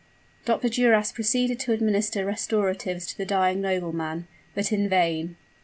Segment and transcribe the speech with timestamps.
[0.45, 0.67] Dr.
[0.67, 5.35] Duras proceeded to administer restoratives to the dying nobleman but in vain!